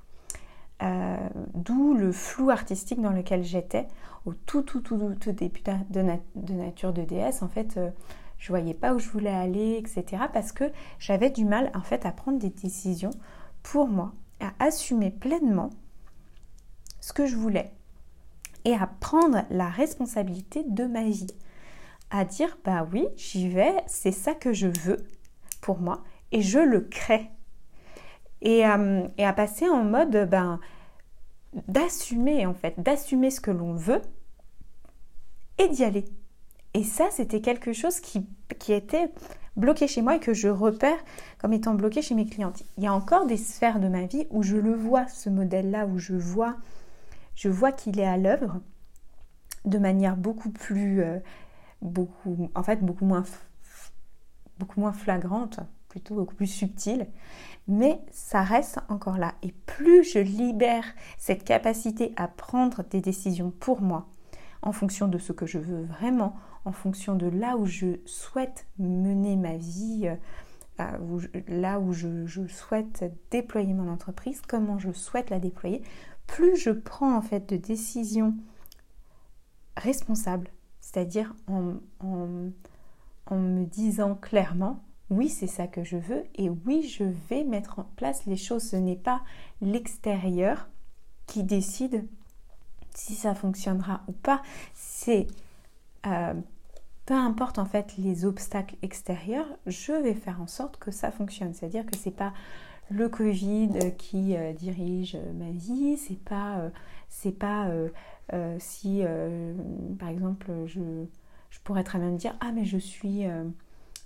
Euh, 0.83 1.17
d'où 1.55 1.95
le 1.95 2.13
flou 2.13 2.51
artistique 2.51 3.01
dans 3.01 3.13
lequel 3.13 3.43
j'étais 3.43 3.89
au 4.27 4.35
tout 4.35 4.61
tout 4.61 4.81
tout 4.81 5.15
tout, 5.19 5.33
début 5.33 5.63
de, 5.63 6.03
de, 6.35 6.53
nature 6.53 6.93
de 6.93 7.03
DS. 7.03 7.43
En 7.43 7.49
fait, 7.49 7.79
euh, 7.79 7.91
je 8.37 8.49
voyais 8.49 8.75
pas 8.75 8.93
où 8.93 8.99
je 8.99 9.09
voulais 9.09 9.31
aller, 9.31 9.79
etc. 9.79 10.25
Parce 10.33 10.53
que 10.53 10.71
j'avais 10.99 11.31
du 11.31 11.47
mal 11.47 11.71
en 11.75 11.81
fait 11.81 12.05
à 12.05 12.13
prendre 12.13 12.39
des 12.39 12.51
décisions 12.51 13.13
pour 13.63 13.89
moi, 13.89 14.13
à 14.41 14.53
assumer 14.63 15.11
pleinement 15.11 15.71
ce 17.01 17.15
que 17.15 17.25
je 17.25 17.37
voulais 17.37 17.73
et 18.67 18.75
à 18.75 18.89
prendre 18.99 19.45
la 19.49 19.71
responsabilité 19.71 20.65
de 20.65 20.85
ma 20.85 21.05
vie. 21.05 21.29
À 22.11 22.25
dire, 22.25 22.59
bah 22.65 22.87
oui, 22.93 23.07
j'y 23.17 23.49
vais, 23.49 23.73
c'est 23.87 24.13
ça 24.13 24.35
que 24.35 24.53
je 24.53 24.67
veux 24.67 25.07
pour 25.61 25.79
moi 25.79 26.03
et 26.33 26.43
je 26.43 26.59
le 26.59 26.81
crée. 26.81 27.31
Et, 28.43 28.67
euh, 28.67 29.07
et 29.19 29.25
à 29.25 29.33
passer 29.33 29.69
en 29.69 29.85
mode, 29.85 30.29
ben, 30.29 30.59
d'assumer 31.69 32.45
en 32.45 32.55
fait, 32.55 32.75
d'assumer 32.79 33.31
ce 33.31 33.41
que 33.41 33.53
l'on 33.53 33.75
veut 33.75 34.03
et 35.59 35.69
d'y 35.69 35.85
aller. 35.85 36.05
Et 36.75 36.83
ça, 36.83 37.07
c'était 37.13 37.41
quelque 37.41 37.73
chose 37.73 38.01
qui, 38.01 38.27
qui 38.59 38.73
était 38.73 39.11
bloqué 39.57 39.87
chez 39.87 40.03
moi 40.03 40.17
et 40.17 40.21
que 40.21 40.35
je 40.35 40.49
repère 40.49 40.99
comme 41.39 41.53
étant 41.53 41.75
bloqué 41.75 42.03
chez 42.03 42.17
mes 42.17 42.27
clientes. 42.27 42.65
Il 42.77 42.83
y 42.83 42.89
a 42.89 42.93
encore 42.93 43.27
des 43.27 43.37
sphères 43.37 43.79
de 43.79 43.87
ma 43.87 44.07
vie 44.07 44.27
où 44.31 44.43
je 44.43 44.57
le 44.57 44.75
vois, 44.75 45.07
ce 45.07 45.31
modèle-là, 45.31 45.87
où 45.87 45.99
je 45.99 46.15
vois 46.15 46.57
je 47.37 47.49
vois 47.49 47.71
qu'il 47.71 48.01
est 48.01 48.07
à 48.07 48.17
l'œuvre 48.17 48.61
de 49.65 49.79
manière 49.79 50.17
beaucoup 50.17 50.51
plus, 50.51 51.03
euh, 51.03 51.19
beaucoup, 51.83 52.51
en 52.55 52.63
fait, 52.63 52.85
beaucoup 52.85 53.05
moins, 53.05 53.25
beaucoup 54.59 54.81
moins 54.81 54.93
flagrante, 54.93 55.61
plutôt 55.89 56.15
beaucoup 56.17 56.35
plus 56.35 56.47
subtile, 56.47 57.07
mais 57.69 58.01
ça 58.11 58.43
reste 58.43 58.79
encore 58.89 59.19
là. 59.19 59.35
Et 59.43 59.53
plus 59.67 60.03
je 60.05 60.19
libère 60.19 60.85
cette 61.19 61.45
capacité 61.45 62.13
à 62.17 62.27
prendre 62.27 62.83
des 62.85 63.01
décisions 63.01 63.51
pour 63.51 63.83
moi, 63.83 64.09
en 64.63 64.73
fonction 64.73 65.07
de 65.07 65.19
ce 65.19 65.33
que 65.33 65.47
je 65.47 65.59
veux 65.59 65.85
vraiment, 65.85 66.37
en 66.65 66.73
fonction 66.73 67.15
de 67.15 67.27
là 67.27 67.57
où 67.57 67.67
je 67.67 67.99
souhaite 68.07 68.67
mener 68.79 69.37
ma 69.37 69.57
vie, 69.57 70.09
là 70.79 71.81
où 71.81 71.93
je, 71.93 72.27
je 72.27 72.47
souhaite 72.47 73.05
déployer 73.31 73.75
mon 73.75 73.91
entreprise, 73.91 74.43
comment 74.47 74.79
je 74.79 74.93
souhaite 74.93 75.31
la 75.31 75.39
déployer, 75.39 75.83
plus 76.27 76.57
je 76.57 76.71
prends 76.71 77.17
en 77.17 77.23
fait 77.23 77.49
de 77.49 77.57
décisions 77.57 78.35
responsables, 79.77 80.51
c'est-à-dire 80.81 81.35
en, 81.47 81.75
me 83.31 83.65
disant 83.65 84.15
clairement 84.15 84.83
oui, 85.09 85.29
c'est 85.29 85.47
ça 85.47 85.69
que 85.69 85.85
je 85.85 85.97
veux 85.97 86.25
et 86.35 86.51
oui, 86.51 86.83
je 86.83 87.05
vais 87.29 87.45
mettre 87.45 87.79
en 87.79 87.85
place 87.97 88.27
les 88.27 88.37
choses. 88.37 88.71
Ce 88.71 88.77
n'est 88.77 88.97
pas 88.97 89.23
l'extérieur 89.61 90.69
qui 91.27 91.45
décide 91.45 92.09
si 92.93 93.15
ça 93.15 93.35
fonctionnera 93.35 94.03
ou 94.09 94.13
pas. 94.13 94.43
C'est 94.75 95.29
euh, 96.07 96.35
peu 97.07 97.15
importe 97.15 97.59
en 97.59 97.65
fait 97.65 97.95
les 97.97 98.25
obstacles 98.25 98.75
extérieurs, 98.83 99.47
je 99.67 99.93
vais 99.93 100.15
faire 100.15 100.43
en 100.43 100.49
sorte 100.49 100.77
que 100.77 100.91
ça 100.91 101.13
fonctionne. 101.13 101.55
C'est-à-dire 101.55 101.87
que 101.87 101.97
c'est 101.97 102.11
pas 102.11 102.35
le 102.91 103.09
Covid 103.09 103.95
qui 103.97 104.37
euh, 104.37 104.53
dirige 104.53 105.17
ma 105.39 105.51
vie, 105.51 105.97
c'est 105.97 106.19
pas, 106.19 106.59
euh, 106.59 107.31
pas 107.39 107.69
euh, 108.33 108.57
si, 108.59 109.03
par 109.99 110.09
exemple, 110.09 110.51
je, 110.67 110.81
je, 111.51 111.61
pourrais 111.61 111.85
très 111.85 111.99
bien 111.99 112.11
me 112.11 112.19
dire 112.19 112.37
ah 112.41 112.51
mais 112.53 112.65
je 112.65 112.79
suis, 112.79 113.25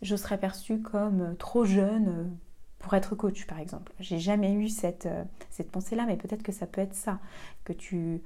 je 0.02 0.16
serais 0.16 0.38
perçue 0.38 0.80
comme 0.80 1.34
trop 1.38 1.64
jeune 1.64 2.30
pour 2.78 2.94
être 2.94 3.14
coach, 3.14 3.46
par 3.46 3.58
exemple. 3.58 3.92
J'ai 3.98 4.18
jamais 4.18 4.52
eu 4.52 4.68
cette, 4.68 5.08
cette 5.48 5.70
pensée-là, 5.70 6.04
mais 6.06 6.16
peut-être 6.16 6.42
que 6.42 6.52
ça 6.52 6.66
peut 6.66 6.82
être 6.82 6.94
ça 6.94 7.18
que 7.64 7.72
tu 7.72 8.22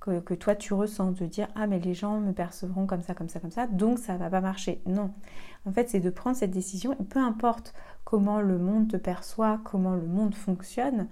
que, 0.00 0.34
toi 0.34 0.54
tu 0.54 0.72
ressens, 0.72 1.12
de 1.12 1.26
dire 1.26 1.48
ah 1.54 1.66
mais 1.66 1.80
les 1.80 1.94
gens 1.94 2.20
me 2.20 2.32
percevront 2.32 2.86
comme 2.86 3.02
ça, 3.02 3.14
comme 3.14 3.28
ça, 3.28 3.40
comme 3.40 3.50
ça, 3.50 3.66
donc 3.66 3.98
ça 3.98 4.16
va 4.16 4.30
pas 4.30 4.40
marcher. 4.40 4.80
Non, 4.86 5.12
en 5.66 5.72
fait 5.72 5.88
c'est 5.88 6.00
de 6.00 6.10
prendre 6.10 6.36
cette 6.36 6.50
décision 6.50 6.92
et 7.00 7.04
peu 7.04 7.18
importe 7.18 7.74
comment 8.04 8.40
le 8.40 8.58
monde 8.58 8.88
te 8.88 8.96
perçoit, 8.96 9.60
comment 9.64 9.94
le 9.94 10.06
monde 10.06 10.34
fonctionne, 10.34 11.08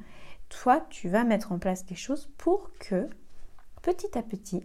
toi 0.49 0.87
tu 0.91 1.09
vas 1.09 1.25
mettre 1.25 1.53
en 1.53 1.59
place 1.59 1.85
des 1.87 1.97
choses 1.97 2.31
pour 2.38 2.71
que 2.79 3.09
petit 3.83 4.17
à 4.17 4.23
petit 4.23 4.62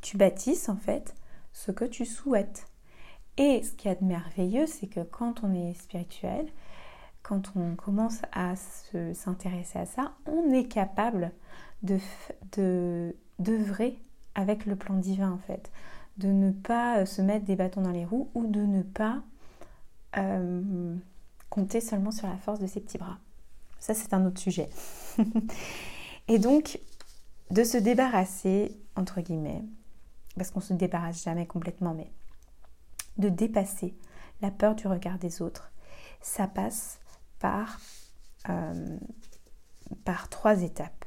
tu 0.00 0.16
bâtisses 0.16 0.68
en 0.68 0.76
fait 0.76 1.14
ce 1.52 1.72
que 1.72 1.84
tu 1.84 2.04
souhaites. 2.04 2.66
Et 3.38 3.62
ce 3.62 3.72
qui 3.72 3.88
est 3.88 4.00
merveilleux, 4.00 4.66
c'est 4.66 4.86
que 4.86 5.00
quand 5.00 5.42
on 5.42 5.52
est 5.52 5.74
spirituel, 5.74 6.46
quand 7.22 7.52
on 7.56 7.74
commence 7.74 8.22
à 8.32 8.54
s'intéresser 9.14 9.80
à 9.80 9.86
ça, 9.86 10.12
on 10.26 10.52
est 10.52 10.68
capable 10.68 11.32
de 11.82 11.98
d'œuvrer 13.38 13.98
avec 14.34 14.66
le 14.66 14.76
plan 14.76 14.94
divin 14.94 15.30
en 15.30 15.38
fait, 15.38 15.70
de 16.16 16.28
ne 16.28 16.50
pas 16.50 16.98
euh, 16.98 17.06
se 17.06 17.20
mettre 17.20 17.44
des 17.44 17.56
bâtons 17.56 17.82
dans 17.82 17.90
les 17.90 18.04
roues 18.04 18.30
ou 18.34 18.46
de 18.46 18.60
ne 18.60 18.82
pas 18.82 19.22
euh, 20.16 20.96
compter 21.50 21.80
seulement 21.80 22.10
sur 22.10 22.26
la 22.26 22.36
force 22.36 22.60
de 22.60 22.66
ses 22.66 22.80
petits 22.80 22.98
bras. 22.98 23.18
Ça 23.78 23.94
c'est 23.94 24.14
un 24.14 24.24
autre 24.24 24.40
sujet. 24.40 24.68
Et 26.28 26.38
donc 26.38 26.80
de 27.50 27.62
se 27.62 27.76
débarrasser 27.76 28.76
entre 28.96 29.20
guillemets, 29.20 29.62
parce 30.36 30.50
qu'on 30.50 30.60
se 30.60 30.72
débarrasse 30.72 31.22
jamais 31.22 31.46
complètement, 31.46 31.94
mais 31.94 32.10
de 33.18 33.28
dépasser 33.28 33.94
la 34.42 34.50
peur 34.50 34.74
du 34.74 34.86
regard 34.86 35.18
des 35.18 35.40
autres, 35.42 35.72
ça 36.20 36.46
passe 36.46 36.98
par, 37.38 37.80
euh, 38.48 38.98
par 40.04 40.28
trois 40.28 40.62
étapes 40.62 41.05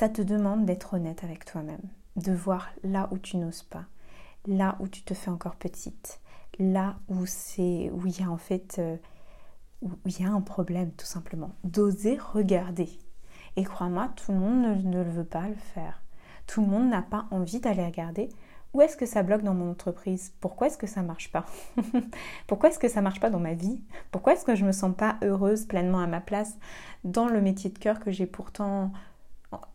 ça 0.00 0.08
te 0.08 0.22
demande 0.22 0.64
d'être 0.64 0.94
honnête 0.94 1.24
avec 1.24 1.44
toi-même, 1.44 1.82
de 2.16 2.32
voir 2.32 2.70
là 2.82 3.06
où 3.10 3.18
tu 3.18 3.36
n'oses 3.36 3.62
pas, 3.62 3.84
là 4.46 4.78
où 4.80 4.88
tu 4.88 5.02
te 5.02 5.12
fais 5.12 5.30
encore 5.30 5.56
petite, 5.56 6.22
là 6.58 6.96
où 7.08 7.26
c'est 7.26 7.90
où 7.92 8.06
il 8.06 8.18
y 8.18 8.22
a 8.22 8.30
en 8.30 8.38
fait 8.38 8.76
euh, 8.78 8.96
il 10.06 10.18
y 10.18 10.24
a 10.24 10.30
un 10.30 10.40
problème 10.40 10.90
tout 10.92 11.04
simplement, 11.04 11.50
d'oser 11.64 12.16
regarder. 12.16 12.88
Et 13.56 13.64
crois-moi, 13.64 14.08
tout 14.16 14.32
le 14.32 14.38
monde 14.38 14.84
ne, 14.86 14.88
ne, 14.88 15.02
veut 15.02 15.22
pas 15.22 15.46
le 15.48 15.54
faire. 15.74 16.02
Tout 16.46 16.62
le 16.62 16.68
monde 16.68 16.88
n'a 16.88 17.02
pas 17.02 17.26
envie 17.30 17.60
d'aller 17.60 17.84
regarder. 17.84 18.30
Où 18.72 18.80
est-ce 18.80 18.96
que 18.96 19.04
ça 19.04 19.22
bloque 19.22 19.42
dans 19.42 19.52
mon 19.52 19.70
entreprise? 19.70 20.32
Pourquoi 20.40 20.68
est-ce 20.68 20.78
que 20.78 20.86
ça 20.86 21.02
marche 21.02 21.30
pas? 21.30 21.44
Pourquoi 22.46 22.70
est-ce 22.70 22.78
que 22.78 22.88
ça 22.88 23.02
marche 23.02 23.20
pas 23.20 23.28
dans 23.28 23.40
ma 23.40 23.52
vie? 23.52 23.82
Pourquoi 24.12 24.32
est-ce 24.32 24.46
que 24.46 24.54
je 24.54 24.64
me 24.64 24.72
sens 24.72 24.96
pas 24.96 25.18
heureuse 25.22 25.66
pleinement 25.66 26.00
à 26.00 26.06
ma 26.06 26.22
place 26.22 26.56
dans 27.04 27.26
le 27.26 27.42
métier 27.42 27.68
de 27.68 27.78
cœur 27.78 28.00
que 28.00 28.10
j'ai 28.10 28.26
pourtant 28.26 28.92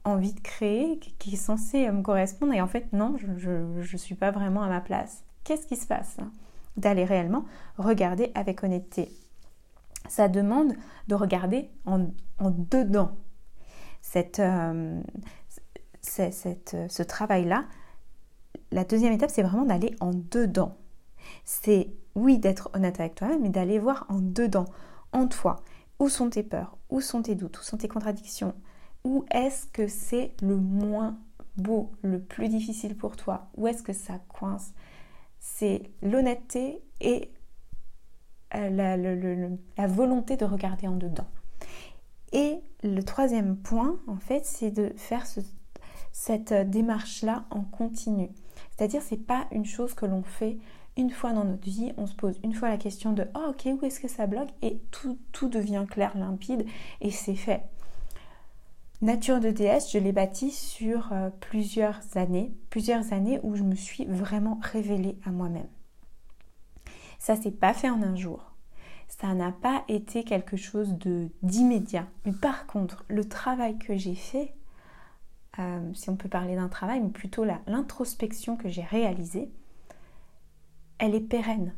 envie 0.03 0.34
de 0.34 0.39
créer, 0.39 1.00
qui 1.20 1.34
est 1.34 1.38
censé 1.38 1.89
me 1.91 2.01
correspondre. 2.01 2.53
Et 2.53 2.62
en 2.62 2.67
fait, 2.67 2.91
non, 2.94 3.15
je 3.17 3.50
ne 3.50 3.98
suis 3.98 4.15
pas 4.15 4.32
vraiment 4.32 4.63
à 4.63 4.70
ma 4.70 4.82
place. 4.82 5.24
Qu'est-ce 5.44 5.67
qui 5.67 5.75
se 5.75 5.88
passe 5.88 6.17
D'aller 6.77 7.05
réellement 7.05 7.46
regarder 7.77 8.32
avec 8.36 8.63
honnêteté. 8.63 9.12
Ça 10.08 10.27
demande 10.27 10.74
de 11.08 11.15
regarder 11.15 11.70
en, 11.86 12.08
dedans. 12.39 13.12
Cette, 14.01 14.39
euh, 14.39 15.01
cette, 16.01 16.75
ce 16.89 17.03
travail-là, 17.03 17.65
la 18.72 18.84
deuxième 18.84 19.13
étape, 19.13 19.32
c'est 19.32 19.44
vraiment 19.44 19.65
d'aller 19.65 19.96
en 20.00 20.12
dedans. 20.13 20.77
C'est, 21.44 21.91
oui, 22.13 22.38
d'être 22.38 22.70
honnête 22.74 23.00
avec 23.00 23.15
toi-même, 23.15 23.41
mais 23.41 23.50
d'aller 23.50 23.79
voir 23.79 24.05
en 24.10 24.20
dedans, 24.20 24.65
en 25.12 25.27
toi. 25.27 25.58
Où 26.00 26.10
sont 26.10 26.29
tes 26.29 26.44
peurs? 26.44 26.77
Où 26.89 27.01
sont 27.01 27.22
tes 27.22 27.36
doutes? 27.36 27.58
Où 27.60 27.63
sont 27.63 27.77
tes 27.77 27.88
contradictions? 27.88 28.53
Où 29.06 29.24
est-ce 29.32 29.68
que 29.68 29.88
c'est 29.88 30.34
le 30.42 30.58
moins 30.58 31.18
beau, 31.58 31.92
le 32.02 32.20
plus 32.20 32.50
difficile 32.50 32.98
pour 32.98 33.16
toi? 33.16 33.48
Où 33.56 33.68
est-ce 33.68 33.84
que 33.84 33.94
ça 33.94 34.20
coince? 34.28 34.74
C'est 35.40 35.84
l'honnêteté 36.02 36.82
et 37.00 37.32
euh, 38.56 38.70
la, 39.78 39.88
volonté 39.88 40.38
de 40.38 40.46
regarder 40.46 40.88
en 40.88 40.96
dedans. 40.96 41.28
Et 42.34 42.60
le 42.84 43.02
troisième 43.04 43.58
point, 43.58 44.00
en 44.08 44.18
fait, 44.18 44.44
c'est 44.44 44.72
de 44.72 44.92
faire 44.98 45.26
cette 46.12 46.54
démarche-là 46.54 47.46
en 47.52 47.62
continu. 47.62 48.30
C'est-à-dire, 48.72 49.04
c'est 49.04 49.24
pas 49.24 49.46
une 49.52 49.66
chose 49.66 49.94
que 49.94 50.08
l'on 50.08 50.24
fait 50.24 50.58
une 50.98 51.12
fois 51.12 51.34
dans 51.34 51.44
notre 51.44 51.66
vie, 51.66 51.92
on 51.98 52.08
se 52.08 52.16
pose 52.16 52.40
une 52.44 52.54
fois 52.54 52.70
la 52.70 52.78
question 52.78 53.12
de 53.12 53.28
oh, 53.36 53.50
ok, 53.50 53.68
où 53.80 53.86
est-ce 53.86 54.00
que 54.00 54.08
ça 54.08 54.28
bloque? 54.28 54.50
Et 54.62 54.80
tout, 54.92 55.20
tout 55.32 55.50
devient 55.50 55.86
clair, 55.90 56.18
limpide 56.18 56.66
et 57.02 57.12
c'est 57.12 57.36
fait. 57.36 57.64
Nature 59.02 59.42
de 59.42 59.50
déesse, 59.50 59.92
je 59.92 59.98
l'ai 59.98 60.14
bâti 60.14 60.52
sur 60.52 61.12
euh, 61.12 61.30
plusieurs 61.42 62.00
années, 62.16 62.54
plusieurs 62.70 63.12
années 63.12 63.40
où 63.44 63.56
je 63.56 63.64
me 63.64 63.75
suis 63.75 64.06
vraiment 64.06 64.58
révélée 64.62 65.18
à 65.25 65.32
moi-même. 65.32 65.68
Ça 67.20 67.36
s'est 67.36 67.52
pas 67.52 67.74
fait 67.74 67.90
en 67.90 68.02
un 68.02 68.16
jour. 68.16 68.54
Ça 69.08 69.34
n'a 69.34 69.52
pas 69.52 69.84
été 69.88 70.24
quelque 70.24 70.58
chose 70.58 70.94
de 70.94 71.30
d'immédiat. 71.44 72.08
Mais 72.25 72.32
par 72.32 72.66
contre, 72.68 73.04
le 73.08 73.28
travail 73.28 73.78
que 73.78 73.96
j'ai 73.98 74.16
fait, 74.16 74.54
euh, 75.60 75.94
si 75.94 76.10
on 76.10 76.16
peut 76.16 76.30
parler 76.30 76.56
d'un 76.56 76.70
travail, 76.70 77.02
mais 77.02 77.10
plutôt 77.10 77.44
l'introspection 77.44 78.56
que 78.56 78.70
j'ai 78.70 78.84
réalisée, 78.84 79.52
elle 81.00 81.16
est 81.16 81.20
pérenne. 81.20 81.74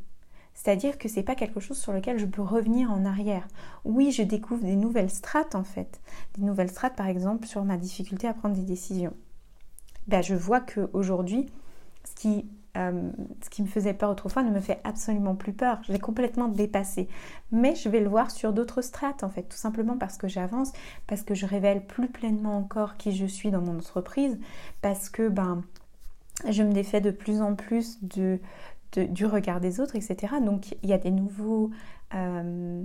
C'est-à-dire 0.57 0.97
que 0.97 1.07
c'est 1.07 1.21
pas 1.21 1.35
quelque 1.35 1.59
chose 1.59 1.77
sur 1.77 1.93
lequel 1.93 2.17
je 2.17 2.25
peux 2.25 2.41
revenir 2.41 2.91
en 2.91 3.05
arrière. 3.05 3.47
Oui, 3.85 4.11
je 4.11 4.23
découvre 4.23 4.63
des 4.63 4.75
nouvelles 4.75 5.11
strates 5.11 5.53
en 5.53 5.63
fait. 5.63 6.01
Des 6.35 6.43
nouvelles 6.43 6.71
strates 6.71 6.95
par 6.95 7.07
exemple 7.07 7.45
sur 7.45 7.63
ma 7.63 7.77
difficulté 7.77 8.27
à 8.27 8.33
prendre 8.33 8.55
des 8.55 8.63
décisions. 8.63 9.13
Ben, 10.07 10.23
je 10.23 10.33
vois 10.33 10.59
qu'aujourd'hui, 10.59 11.45
ce 12.03 12.15
qui, 12.15 12.49
euh, 12.75 13.11
ce 13.43 13.51
qui 13.51 13.61
me 13.61 13.67
faisait 13.67 13.93
peur 13.93 14.09
autrefois 14.09 14.41
ne 14.41 14.49
me 14.49 14.59
fait 14.59 14.79
absolument 14.83 15.35
plus 15.35 15.53
peur. 15.53 15.79
Je 15.85 15.93
l'ai 15.93 15.99
complètement 15.99 16.47
dépassé. 16.47 17.07
Mais 17.51 17.75
je 17.75 17.87
vais 17.87 17.99
le 17.99 18.09
voir 18.09 18.31
sur 18.31 18.51
d'autres 18.51 18.81
strates 18.81 19.23
en 19.23 19.29
fait, 19.29 19.43
tout 19.43 19.57
simplement 19.57 19.95
parce 19.95 20.17
que 20.17 20.27
j'avance, 20.27 20.73
parce 21.05 21.21
que 21.21 21.35
je 21.35 21.45
révèle 21.45 21.85
plus 21.85 22.07
pleinement 22.07 22.57
encore 22.57 22.97
qui 22.97 23.15
je 23.15 23.27
suis 23.27 23.51
dans 23.51 23.61
mon 23.61 23.77
entreprise, 23.77 24.39
parce 24.81 25.09
que 25.09 25.29
ben, 25.29 25.61
je 26.49 26.63
me 26.63 26.71
défais 26.71 26.99
de 26.99 27.11
plus 27.11 27.43
en 27.43 27.53
plus 27.53 28.03
de, 28.03 28.39
du 28.95 29.25
regard 29.25 29.59
des 29.59 29.79
autres, 29.79 29.95
etc. 29.95 30.35
Donc 30.43 30.75
il 30.83 30.89
y 30.89 30.93
a 30.93 30.97
des 30.97 31.11
nouveaux, 31.11 31.71
euh, 32.13 32.83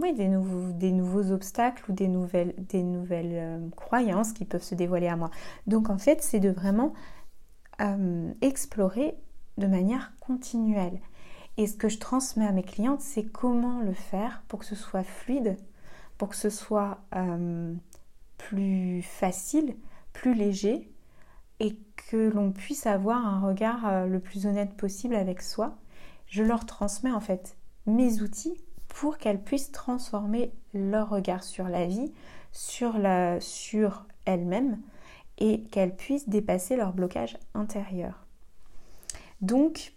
oui, 0.00 0.14
des 0.14 0.28
nouveaux, 0.28 0.72
des 0.72 0.92
nouveaux 0.92 1.32
obstacles 1.32 1.90
ou 1.90 1.94
des 1.94 2.08
nouvelles, 2.08 2.54
des 2.58 2.82
nouvelles 2.82 3.32
euh, 3.32 3.68
croyances 3.76 4.32
qui 4.32 4.44
peuvent 4.44 4.62
se 4.62 4.74
dévoiler 4.74 5.08
à 5.08 5.16
moi. 5.16 5.30
Donc 5.66 5.90
en 5.90 5.98
fait, 5.98 6.22
c'est 6.22 6.40
de 6.40 6.50
vraiment 6.50 6.92
euh, 7.80 8.32
explorer 8.40 9.16
de 9.58 9.66
manière 9.66 10.12
continuelle. 10.20 11.00
Et 11.56 11.66
ce 11.66 11.76
que 11.76 11.88
je 11.88 11.98
transmets 11.98 12.46
à 12.46 12.52
mes 12.52 12.62
clientes, 12.62 13.00
c'est 13.00 13.24
comment 13.24 13.80
le 13.80 13.92
faire 13.92 14.44
pour 14.46 14.60
que 14.60 14.64
ce 14.64 14.76
soit 14.76 15.02
fluide, 15.02 15.56
pour 16.16 16.28
que 16.28 16.36
ce 16.36 16.50
soit 16.50 17.00
plus 18.36 19.02
facile, 19.02 19.74
plus 20.12 20.34
léger 20.34 20.88
et 21.60 21.78
que 22.10 22.30
l'on 22.30 22.52
puisse 22.52 22.86
avoir 22.86 23.26
un 23.26 23.40
regard 23.40 23.86
euh, 23.86 24.06
le 24.06 24.20
plus 24.20 24.46
honnête 24.46 24.74
possible 24.74 25.14
avec 25.14 25.42
soi, 25.42 25.76
je 26.26 26.42
leur 26.42 26.66
transmets 26.66 27.12
en 27.12 27.20
fait 27.20 27.56
mes 27.86 28.22
outils 28.22 28.56
pour 28.88 29.18
qu'elles 29.18 29.42
puissent 29.42 29.72
transformer 29.72 30.52
leur 30.74 31.10
regard 31.10 31.42
sur 31.42 31.68
la 31.68 31.86
vie, 31.86 32.12
sur, 32.52 32.96
sur 33.40 34.06
elles-mêmes 34.24 34.78
et 35.38 35.62
qu'elles 35.64 35.94
puissent 35.94 36.28
dépasser 36.28 36.76
leur 36.76 36.92
blocage 36.92 37.38
intérieur. 37.54 38.26
Donc, 39.40 39.92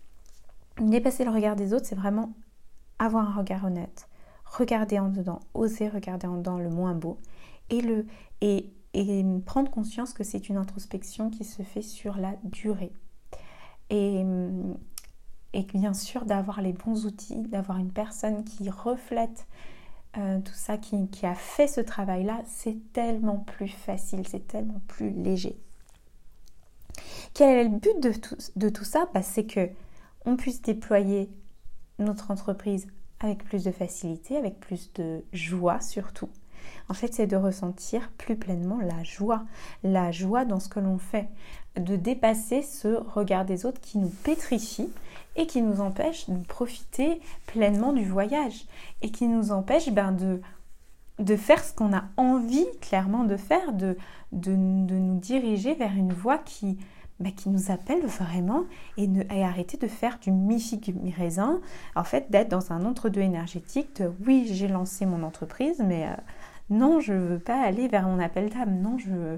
dépasser 0.79 1.25
le 1.25 1.31
regard 1.31 1.55
des 1.55 1.73
autres, 1.73 1.85
c'est 1.85 1.95
vraiment 1.95 2.33
avoir 2.99 3.27
un 3.27 3.39
regard 3.39 3.65
honnête, 3.65 4.07
regarder 4.45 4.99
en 4.99 5.09
dedans, 5.09 5.39
oser 5.53 5.89
regarder 5.89 6.27
en 6.27 6.37
dedans 6.37 6.59
le 6.59 6.69
moins 6.69 6.93
beau. 6.93 7.17
Et, 7.69 7.81
le, 7.81 8.05
et 8.41 8.69
et 8.93 9.23
prendre 9.45 9.71
conscience 9.71 10.13
que 10.13 10.23
c'est 10.23 10.49
une 10.49 10.57
introspection 10.57 11.29
qui 11.29 11.43
se 11.43 11.63
fait 11.63 11.81
sur 11.81 12.17
la 12.17 12.35
durée. 12.43 12.91
Et, 13.89 14.23
et 15.53 15.63
bien 15.63 15.93
sûr 15.93 16.25
d'avoir 16.25 16.61
les 16.61 16.73
bons 16.73 17.05
outils, 17.05 17.41
d'avoir 17.43 17.77
une 17.77 17.91
personne 17.91 18.43
qui 18.43 18.69
reflète 18.69 19.47
euh, 20.17 20.41
tout 20.41 20.53
ça, 20.53 20.77
qui, 20.77 21.25
a 21.25 21.35
fait 21.35 21.67
ce 21.67 21.79
travail-là, 21.79 22.41
c'est 22.45 22.77
tellement 22.91 23.37
plus 23.37 23.69
facile, 23.69 24.27
c'est 24.27 24.45
tellement 24.45 24.81
plus 24.87 25.09
léger. 25.11 25.57
Quel 27.33 27.57
est 27.57 27.63
le 27.63 27.77
but 27.77 27.99
de 28.01 28.11
tout, 28.11 28.35
de 28.57 28.69
tout 28.69 28.83
ça? 28.83 29.07
Bah, 29.13 29.21
C'est 29.21 29.45
que 29.45 29.69
on 30.25 30.35
puisse 30.35 30.61
déployer 30.61 31.29
notre 31.97 32.29
entreprise 32.29 32.87
avec 33.21 33.45
plus 33.45 33.63
de 33.63 33.71
facilité, 33.71 34.35
avec 34.35 34.59
plus 34.59 34.91
de 34.93 35.23
joie 35.31 35.79
surtout, 35.79 36.29
en 36.89 36.93
fait, 36.93 37.13
c'est 37.13 37.27
de 37.27 37.35
ressentir 37.35 38.11
plus 38.17 38.35
pleinement 38.35 38.79
la 38.81 39.03
joie, 39.03 39.43
la 39.83 40.11
joie 40.11 40.45
dans 40.45 40.59
ce 40.59 40.69
que 40.69 40.79
l'on 40.79 40.97
fait, 40.97 41.29
de 41.75 41.95
dépasser 41.95 42.61
ce 42.61 42.87
regard 42.87 43.45
des 43.45 43.65
autres 43.65 43.79
qui 43.79 43.97
nous 43.97 44.11
pétrifie 44.23 44.89
et 45.35 45.47
qui 45.47 45.61
nous 45.61 45.79
empêche 45.81 46.29
de 46.29 46.43
profiter 46.45 47.21
pleinement 47.47 47.93
du 47.93 48.03
voyage 48.03 48.65
et 49.01 49.09
qui 49.09 49.27
nous 49.27 49.51
empêche 49.51 49.89
ben, 49.89 50.11
de, 50.11 50.41
de 51.19 51.35
faire 51.35 51.63
ce 51.63 51.73
qu'on 51.73 51.93
a 51.93 52.03
envie 52.17 52.67
clairement 52.81 53.23
de 53.23 53.37
faire, 53.37 53.71
de, 53.71 53.97
de, 54.33 54.51
nous 54.53 55.17
diriger 55.19 55.73
vers 55.75 55.95
une 55.95 56.11
voie 56.11 56.37
qui, 56.39 56.77
ben, 57.21 57.31
qui 57.31 57.49
nous 57.49 57.71
appelle 57.71 58.05
vraiment 58.05 58.65
et, 58.97 59.07
ne, 59.07 59.23
arrêter 59.41 59.77
de 59.77 59.87
faire 59.87 60.19
du 60.19 60.31
mi-figue 60.31 60.93
mi-raisin, 61.01 61.61
en 61.95 62.03
fait 62.03 62.29
d'être 62.29 62.49
dans 62.49 62.73
un 62.73 62.85
entre-deux 62.85 63.21
énergétique 63.21 64.01
de 64.01 64.11
oui 64.25 64.49
j'ai 64.51 64.67
lancé 64.67 65.05
mon 65.05 65.23
entreprise 65.23 65.81
mais... 65.85 66.07
Euh, 66.07 66.15
non, 66.71 67.01
je 67.01 67.11
ne 67.11 67.27
veux 67.27 67.39
pas 67.39 67.61
aller 67.61 67.89
vers 67.89 68.07
mon 68.07 68.17
appel 68.17 68.49
d'âme. 68.49 68.79
Non, 68.81 68.97
je, 68.97 69.37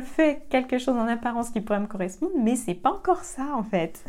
fais 0.00 0.46
quelque 0.48 0.78
chose 0.78 0.96
en 0.96 1.08
apparence 1.08 1.50
qui 1.50 1.60
pourrait 1.60 1.80
me 1.80 1.88
correspondre, 1.88 2.32
mais 2.38 2.54
c'est 2.54 2.74
pas 2.74 2.92
encore 2.92 3.24
ça 3.24 3.56
en 3.56 3.64
fait. 3.64 4.04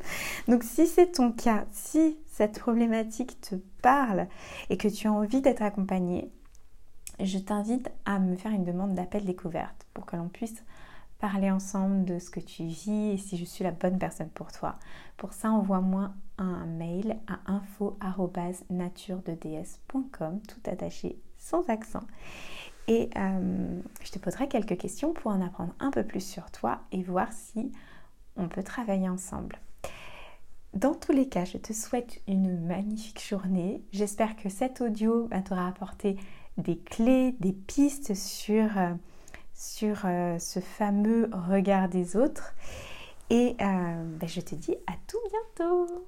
Donc 0.48 0.64
si 0.64 0.86
c'est 0.86 1.12
ton 1.12 1.32
cas, 1.32 1.66
si 1.70 2.16
cette 2.26 2.58
problématique 2.58 3.38
te 3.42 3.56
parle 3.82 4.26
et 4.70 4.78
que 4.78 4.88
tu 4.88 5.06
as 5.06 5.12
envie 5.12 5.42
d'être 5.42 5.62
accompagné, 5.62 6.32
je 7.20 7.38
t'invite 7.38 7.90
à 8.06 8.18
me 8.18 8.34
faire 8.34 8.52
une 8.52 8.64
demande 8.64 8.94
d'appel 8.94 9.26
découverte 9.26 9.86
pour 9.92 10.06
que 10.06 10.16
l'on 10.16 10.28
puisse 10.28 10.64
parler 11.18 11.50
ensemble 11.50 12.04
de 12.04 12.18
ce 12.18 12.28
que 12.30 12.40
tu 12.40 12.64
vis 12.64 13.10
et 13.10 13.16
si 13.16 13.36
je 13.36 13.44
suis 13.44 13.64
la 13.64 13.72
bonne 13.72 13.98
personne 13.98 14.30
pour 14.30 14.52
toi. 14.52 14.76
Pour 15.16 15.32
ça, 15.32 15.50
envoie-moi 15.50 16.12
un 16.38 16.66
mail 16.66 17.18
à 17.26 17.40
info-naturededs.com, 17.52 20.40
tout 20.46 20.70
attaché 20.70 21.18
sans 21.36 21.68
accent. 21.68 22.04
Et 22.86 23.10
euh, 23.16 23.80
je 24.02 24.12
te 24.12 24.18
poserai 24.18 24.48
quelques 24.48 24.78
questions 24.78 25.12
pour 25.12 25.32
en 25.32 25.44
apprendre 25.44 25.74
un 25.80 25.90
peu 25.90 26.04
plus 26.04 26.24
sur 26.24 26.50
toi 26.50 26.80
et 26.92 27.02
voir 27.02 27.30
si 27.32 27.72
on 28.36 28.48
peut 28.48 28.62
travailler 28.62 29.08
ensemble. 29.08 29.58
Dans 30.74 30.94
tous 30.94 31.12
les 31.12 31.28
cas, 31.28 31.44
je 31.44 31.58
te 31.58 31.72
souhaite 31.72 32.22
une 32.28 32.64
magnifique 32.66 33.26
journée. 33.26 33.82
J'espère 33.92 34.36
que 34.36 34.48
cet 34.48 34.80
audio 34.80 35.28
t'aura 35.44 35.66
apporté 35.66 36.16
des 36.56 36.78
clés, 36.78 37.32
des 37.40 37.52
pistes 37.52 38.14
sur... 38.14 38.78
Euh, 38.78 38.94
sur 39.58 40.02
euh, 40.04 40.38
ce 40.38 40.60
fameux 40.60 41.28
regard 41.50 41.88
des 41.88 42.16
autres. 42.16 42.54
Et 43.28 43.56
euh, 43.60 44.04
ben, 44.04 44.28
je 44.28 44.40
te 44.40 44.54
dis 44.54 44.76
à 44.86 44.92
tout 45.06 45.18
bientôt 45.28 46.06